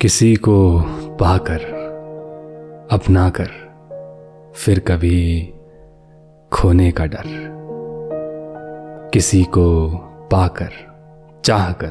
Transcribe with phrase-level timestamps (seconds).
[0.00, 0.80] किसी को
[1.20, 1.58] पाकर
[2.92, 3.48] अपना कर
[4.56, 5.54] फिर कभी
[6.52, 7.22] खोने का डर।
[9.14, 9.90] किसी को
[10.32, 10.70] पाकर
[11.44, 11.90] चाह कर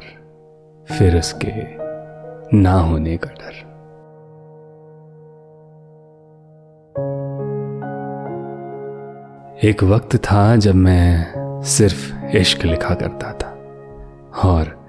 [0.94, 1.52] फिर उसके
[2.58, 3.54] ना होने का डर।
[9.64, 13.50] एक वक्त था जब मैं सिर्फ़ इश्क लिखा करता था।
[14.50, 14.80] और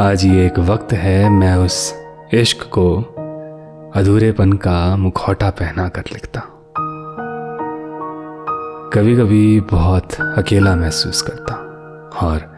[0.00, 2.01] आज ये एक वक्त है मैं उस
[2.34, 2.96] इश्क को
[3.96, 6.40] अधूरेपन का मुखौटा पहना कर लिखता
[8.92, 11.54] कभी कभी बहुत अकेला महसूस करता
[12.26, 12.56] और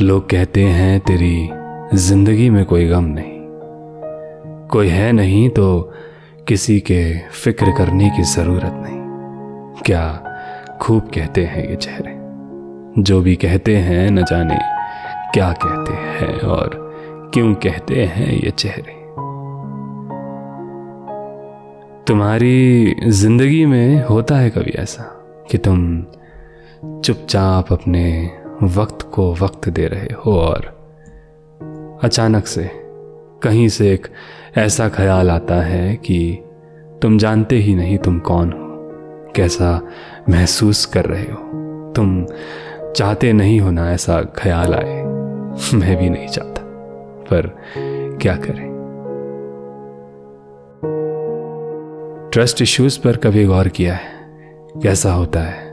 [0.00, 1.50] लोग कहते हैं, तेरी
[1.96, 5.92] ज़िंदगी में कोई गम नहीं। कोई है नहीं तो
[6.48, 10.04] किसी के फ़िक्र करने की ज़रूरत नहीं। क्या
[10.80, 12.14] खूब कहते हैं ये चेहरे।
[13.02, 14.58] जो भी कहते हैं, न जाने
[15.34, 16.70] क्या कहते हैं और
[17.34, 18.97] क्यों कहते हैं ये चेहरे।
[22.08, 25.02] तुम्हारी ज़िंदगी में होता है कभी ऐसा
[25.50, 26.02] कि तुम
[27.00, 28.30] चुपचाप अपने
[28.62, 30.60] वक्त को वक्त दे रहे हो और
[32.02, 32.70] अचानक से
[33.42, 34.06] कहीं से एक
[34.56, 36.42] ऐसा ख्याल आता है कि
[37.02, 38.58] तुम जानते ही नहीं तुम कौन हो,
[39.36, 39.88] कैसा
[40.28, 41.52] महसूस कर रहे हो।
[41.96, 42.26] तुम
[42.96, 45.02] चाहते नहीं हो ना ऐसा ख्याल आए।
[45.74, 46.62] मैं भी नहीं चाहता,
[47.24, 47.58] पर
[48.20, 48.67] क्या करें?
[52.32, 54.08] ट्रस्ट इश्यूज़ पर कभी गौर किया है।
[54.82, 55.68] कैसा होता है?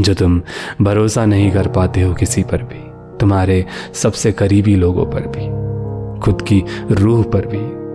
[0.00, 0.42] जो तुम
[0.82, 5.66] भरोसा नहीं कर पाते हो किसी पर भी, तुम्हारे सबसे करीबी लोगों पर भी,
[6.20, 7.86] खुद की रूह पर भी।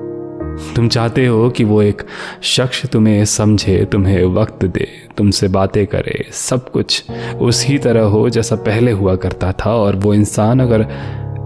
[0.75, 2.01] तुम चाहते हो कि वो एक
[2.41, 4.87] शख्स तुम्हें समझे, तुम्हें वक्त दे,
[5.17, 7.03] तुमसे बातें करे, सब कुछ
[7.41, 10.87] उसी तरह हो जैसा पहले हुआ करता था और वो इंसान अगर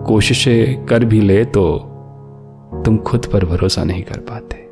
[0.07, 1.77] कोशिशें कर भी ले तो
[2.85, 4.64] तुम खुद पर भरोसा नहीं कर पाते।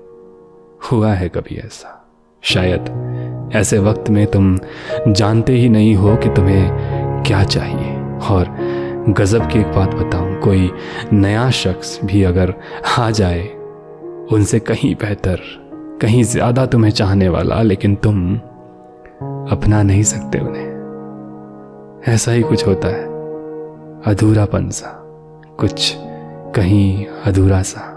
[0.92, 2.00] हुआ है कभी ऐसा।
[2.44, 4.58] शायद ऐसे वक्त में तुम
[5.08, 7.94] जानते ही नहीं हो कि तुम्हें क्या चाहिए।
[8.32, 8.48] और
[9.10, 10.72] गजब की एक बात बताऊँ, कोई
[11.14, 12.54] नया शख्स भी अगर
[13.00, 13.48] आ जाए,
[14.32, 15.40] उनसे कहीं बेहतर,
[16.02, 18.36] कहीं ज़्यादा तुम्हें चाहने वाला, लेकिन तुम
[19.52, 23.04] अपना नहीं सकते उन्हें। ऐसा ही कुछ होता है।
[24.06, 24.88] अधूरापन सा,
[25.60, 25.96] कुछ
[26.56, 27.93] कहीं अधूरा सा।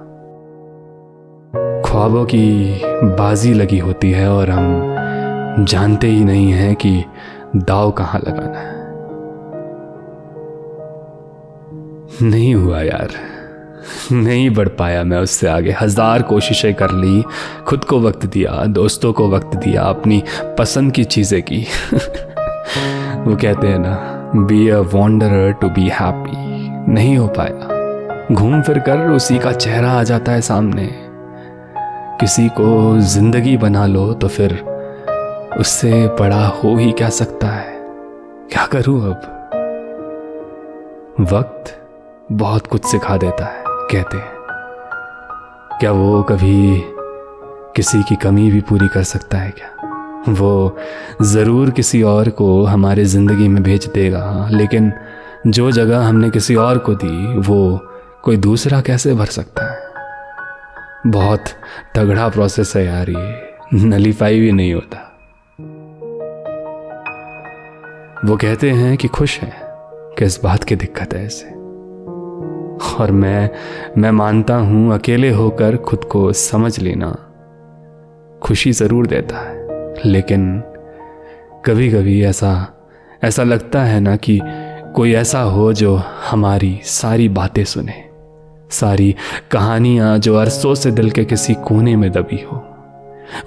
[1.96, 2.80] ख्वाबों की
[3.16, 7.04] बाजी लगी होती है और हम जानते ही नहीं हैं कि
[7.56, 8.74] दाव कहाँ लगाना है।
[12.22, 13.08] नहीं हुआ यार।
[14.12, 17.22] नहीं बढ़ पाया मैं उससे आगे। हज़ार कोशिशें कर ली,
[17.66, 20.22] खुद को वक्त दिया, दोस्तों को वक्त दिया, अपनी
[20.58, 21.62] पसंद की चीज़ें की।
[23.24, 23.96] वो कहते हैं ना
[24.36, 29.90] be a wonder to be happy नहीं हो पाया। घूम फिर कर उसी का चेहरा
[29.90, 31.05] आ जाता है सामने।
[32.20, 34.52] किसी को ज़िंदगी बना लो तो फिर
[35.58, 35.90] उससे
[36.20, 37.74] बड़ा हो ही क्या सकता है?
[38.50, 39.16] क्या करूँ अब?
[41.30, 41.64] वक्त
[42.32, 44.32] बहुत कुछ सिखा देता है, कहते हैं।
[45.80, 46.82] क्या वो कभी
[47.76, 49.68] किसी की कमी भी पूरी कर सकता है क्या?
[50.28, 50.76] वो
[51.22, 54.92] ज़रूर किसी और को हमारे ज़िंदगी में भेज देगा, लेकिन
[55.46, 57.80] जो जगह हमने किसी और को दी, वो
[58.22, 59.65] कोई दूसरा कैसे भर सकता है?
[61.06, 61.44] बहुत
[61.94, 65.12] तगड़ा प्रोसेस है यार ये। नलीफाई भी नहीं होता।
[68.24, 69.52] वो कहते हैं कि खुश है
[70.18, 71.46] किस बात की दिक्कत है इसे
[72.96, 73.50] और मैं
[73.98, 77.18] मैं मानता हूँ अकेले होकर खुद को समझ लेना
[78.42, 79.66] खुशी ज़रूर देता है।
[80.04, 80.60] लेकिन
[81.64, 82.72] कभी कभी ऐसा
[83.24, 84.40] ऐसा लगता है ना कि
[84.94, 88.05] कोई ऐसा हो जो हमारी सारी बातें सुने।
[88.70, 89.14] सारी
[89.50, 92.66] कहानियाँ जो अरसों से दिल के किसी कोने में दबी हो।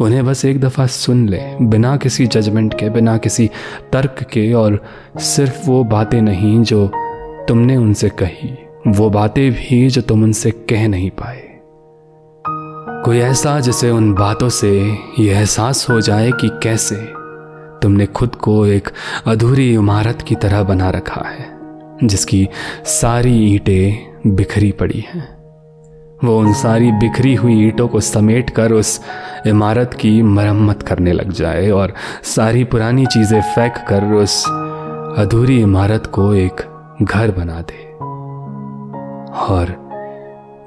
[0.02, 3.50] उन्हें बस एक दफ़ा सुन ले, बिना किसी जजमेंट के, बिना किसी
[3.94, 4.84] तर्क के, और
[5.20, 6.92] सिर्फ़ वो बातें नहीं जो
[7.48, 8.58] तुमने उनसे कही,
[8.88, 11.44] वो बातें भी जो तुम उनसे कह नहीं पाए।
[13.06, 16.96] कोई ऐसा जिसे उन बातों से यह एहसास हो जाए कि कैसे
[17.82, 18.90] तुमने खुद को एक
[19.28, 21.60] अधूरी इमारत की तरह बना रखा है,
[22.04, 22.50] जिसकी
[22.86, 25.40] सारी ईंटें बिखरी पड़ी हैं।
[26.24, 29.02] वो उन सारी बिखरी हुई ईंटों को समेट कर उस
[29.48, 31.94] इमारत की मरम्मत करने लग जाए और
[32.24, 34.46] सारी पुरानी चीज़ें फेंक कर उस
[35.18, 36.62] अधूरी इमारत को एक
[37.02, 37.90] घर बना दे।
[39.54, 39.90] और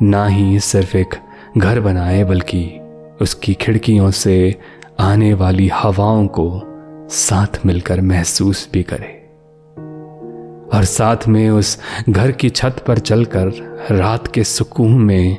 [0.02, 1.14] ना ही सिर्फ़ एक
[1.58, 2.80] घर बनाए, बल्कि
[3.20, 4.60] उसकी खिड़कियों से
[5.00, 6.62] आने वाली हवाओं को
[7.10, 9.21] साथ मिलकर महसूस भी करे।
[10.74, 11.78] और साथ में उस
[12.08, 13.52] घर की छत पर चलकर
[13.90, 15.36] रात के सुकून में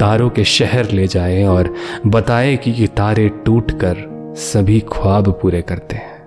[0.00, 1.74] तारों के शहर ले जाए और
[2.06, 3.96] बताए कि ये तारे टूटकर
[4.36, 6.18] सभी ख्वाब पूरे करते हैं।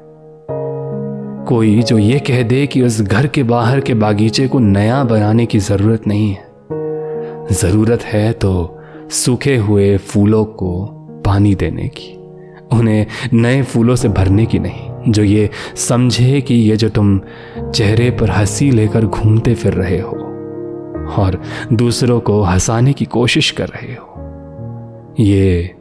[1.47, 5.45] कोई जो ये कह दे कि उस घर के बाहर के बागीचे को नया बनाने
[5.45, 6.51] की ज़रूरत नहीं है।
[7.51, 8.79] ज़रूरत है तो
[9.11, 10.85] सूखे हुए फूलों को
[11.25, 12.13] पानी देने की,
[12.71, 17.19] उन्हें नए फूलों से भरने की नहीं। जो ये समझे कि ये जो तुम
[17.75, 20.17] चेहरे पर हँसी लेकर घूमते फिर रहे हो
[21.17, 21.39] और
[21.73, 25.75] दूसरों को हंसाने की कोशिश कर रहे हो, ये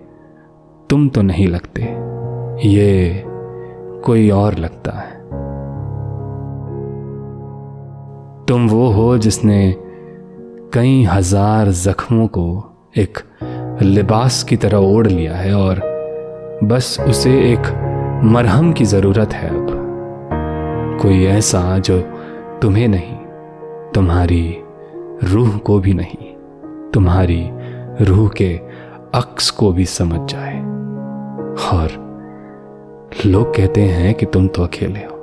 [0.90, 1.82] तुम तो नहीं लगते,
[2.68, 3.24] ये
[4.04, 5.20] कोई और लगता है।
[8.46, 9.74] तुम वो हो जिसने
[10.74, 12.64] कई हज़ार जख्मों को
[12.96, 13.18] एक
[13.82, 15.80] लिबास की तरह ओढ़ लिया है और
[16.64, 17.81] बस उसे एक
[18.24, 21.98] मरहम की ज़रूरत है अब। कोई ऐसा जो
[22.62, 23.16] तुम्हें नहीं,
[23.94, 24.62] तुम्हारी
[25.24, 26.28] रूह को भी नहीं,
[26.90, 27.50] तुम्हारी
[28.04, 28.54] रूह के
[29.14, 30.60] अक्स को भी समझ जाए।
[31.72, 31.98] और
[33.26, 35.16] लोग कहते हैं कि तुम तो अकेले हो,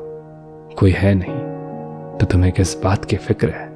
[0.80, 1.40] कोई है नहीं
[2.18, 3.68] तो तुम्हें किस बात की फ़िक्र है?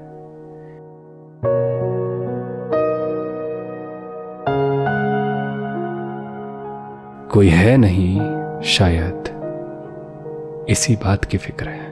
[7.29, 8.19] कोई है नहीं
[8.65, 11.82] शायद इसी बात की फ़िक्र है।